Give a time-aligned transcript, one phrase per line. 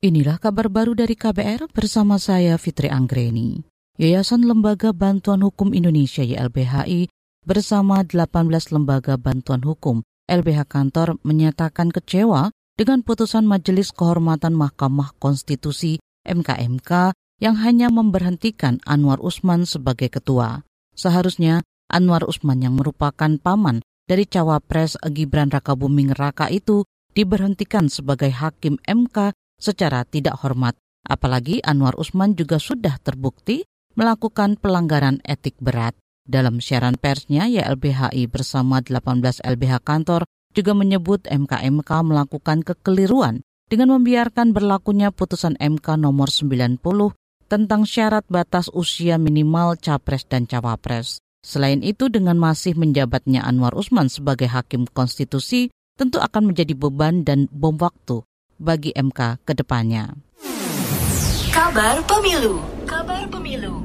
[0.00, 3.60] Inilah kabar baru dari KBR bersama saya Fitri Anggreni.
[4.00, 7.12] Yayasan Lembaga Bantuan Hukum Indonesia YLBHI
[7.44, 12.48] bersama 18 lembaga bantuan hukum LBH Kantor menyatakan kecewa
[12.80, 17.12] dengan putusan Majelis Kehormatan Mahkamah Konstitusi MKMK
[17.44, 20.64] yang hanya memberhentikan Anwar Usman sebagai ketua.
[20.96, 21.60] Seharusnya
[21.92, 29.36] Anwar Usman yang merupakan paman dari cawapres Gibran Rakabuming Raka itu diberhentikan sebagai hakim MK
[29.60, 30.74] secara tidak hormat.
[31.04, 33.62] Apalagi Anwar Usman juga sudah terbukti
[33.94, 35.94] melakukan pelanggaran etik berat.
[36.24, 40.24] Dalam siaran persnya, YLBHI bersama 18 LBH kantor
[40.56, 46.80] juga menyebut MKMK melakukan kekeliruan dengan membiarkan berlakunya putusan MK nomor 90
[47.50, 51.18] tentang syarat batas usia minimal capres dan cawapres.
[51.40, 57.48] Selain itu, dengan masih menjabatnya Anwar Usman sebagai hakim konstitusi, tentu akan menjadi beban dan
[57.48, 58.22] bom waktu
[58.60, 60.12] bagi MK ke depannya.
[61.50, 63.82] Kabar Pemilu Kabar Pemilu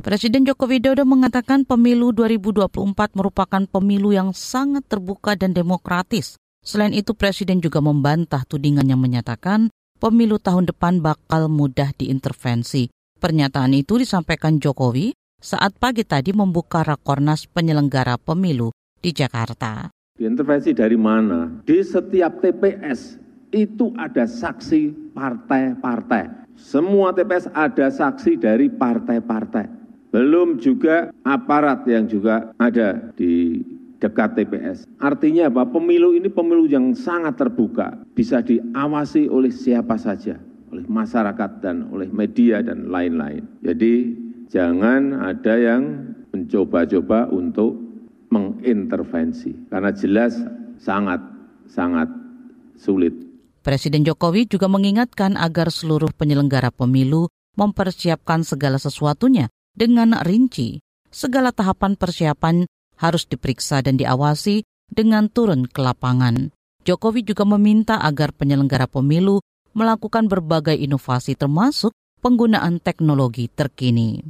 [0.00, 2.70] Presiden Joko Widodo mengatakan pemilu 2024
[3.18, 6.38] merupakan pemilu yang sangat terbuka dan demokratis.
[6.62, 9.66] Selain itu, Presiden juga membantah tudingan yang menyatakan
[9.98, 12.86] pemilu tahun depan bakal mudah diintervensi.
[13.18, 15.10] Pernyataan itu disampaikan Jokowi
[15.42, 18.70] saat pagi tadi membuka rakornas penyelenggara pemilu
[19.02, 19.90] di Jakarta.
[20.14, 21.50] Diintervensi dari mana?
[21.66, 23.25] Di setiap TPS
[23.56, 26.46] itu ada saksi partai-partai.
[26.56, 29.68] Semua TPS ada saksi dari partai-partai.
[30.12, 33.60] Belum juga aparat yang juga ada di
[34.00, 34.88] dekat TPS.
[35.00, 35.68] Artinya apa?
[35.68, 40.36] Pemilu ini pemilu yang sangat terbuka, bisa diawasi oleh siapa saja,
[40.72, 43.44] oleh masyarakat dan oleh media dan lain-lain.
[43.64, 44.16] Jadi
[44.52, 47.76] jangan ada yang mencoba-coba untuk
[48.28, 50.34] mengintervensi karena jelas
[50.76, 51.22] sangat
[51.70, 52.10] sangat
[52.76, 53.14] sulit
[53.66, 57.26] Presiden Jokowi juga mengingatkan agar seluruh penyelenggara pemilu
[57.58, 60.78] mempersiapkan segala sesuatunya dengan rinci.
[61.10, 62.70] Segala tahapan persiapan
[63.02, 66.54] harus diperiksa dan diawasi dengan turun ke lapangan.
[66.86, 69.42] Jokowi juga meminta agar penyelenggara pemilu
[69.74, 71.90] melakukan berbagai inovasi termasuk
[72.22, 74.22] penggunaan teknologi terkini.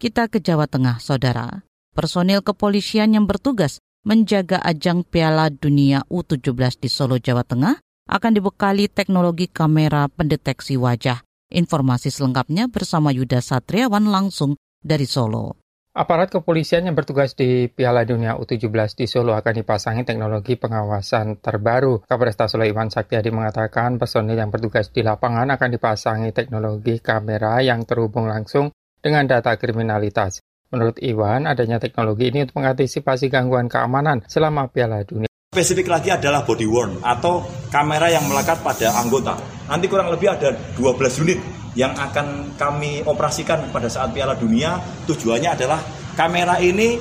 [0.00, 1.60] Kita ke Jawa Tengah, Saudara.
[1.92, 7.76] Personil kepolisian yang bertugas menjaga ajang Piala Dunia U17 di Solo, Jawa Tengah
[8.08, 11.20] akan dibekali teknologi kamera pendeteksi wajah.
[11.52, 15.60] Informasi selengkapnya bersama Yuda Satriawan langsung dari Solo.
[15.98, 22.06] Aparat kepolisian yang bertugas di Piala Dunia U17 di Solo akan dipasangi teknologi pengawasan terbaru.
[22.06, 27.82] Kapolresta Solo Iwan Saktiadi mengatakan personil yang bertugas di lapangan akan dipasangi teknologi kamera yang
[27.82, 28.70] terhubung langsung
[29.02, 30.38] dengan data kriminalitas.
[30.68, 35.27] Menurut Iwan, adanya teknologi ini untuk mengantisipasi gangguan keamanan selama Piala Dunia
[35.58, 39.34] Spesifik lagi adalah body worn atau kamera yang melekat pada anggota.
[39.66, 41.42] Nanti kurang lebih ada 12 unit
[41.74, 44.78] yang akan kami operasikan pada saat Piala Dunia.
[45.10, 45.82] Tujuannya adalah
[46.14, 46.94] kamera ini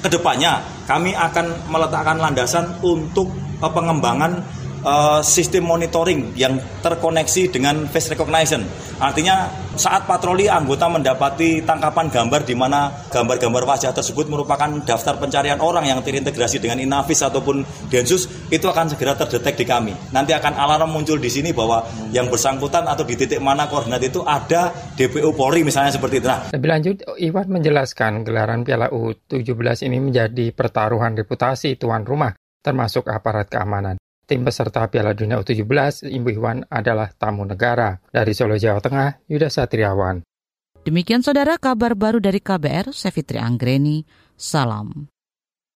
[0.00, 0.56] ke depannya
[0.88, 4.40] kami akan meletakkan landasan untuk eh, pengembangan
[4.86, 8.62] uh, sistem monitoring yang terkoneksi dengan face recognition.
[9.02, 15.60] Artinya saat patroli anggota mendapati tangkapan gambar di mana gambar-gambar wajah tersebut merupakan daftar pencarian
[15.60, 17.60] orang yang terintegrasi dengan Inavis ataupun
[17.92, 19.92] Densus itu akan segera terdetek di kami.
[20.16, 24.24] Nanti akan alarm muncul di sini bahwa yang bersangkutan atau di titik mana koordinat itu
[24.24, 26.28] ada DPO Polri misalnya seperti itu.
[26.30, 32.32] Nah, lebih lanjut Iwan menjelaskan gelaran Piala U17 ini menjadi pertaruhan reputasi tuan rumah
[32.64, 34.00] termasuk aparat keamanan.
[34.26, 37.94] Tim peserta Piala Dunia U17 Ibu Iwan adalah tamu negara.
[38.10, 40.26] Dari Solo, Jawa Tengah, Yuda Satriawan.
[40.82, 44.02] Demikian saudara kabar baru dari KBR, saya Fitri Anggreni.
[44.34, 45.06] Salam.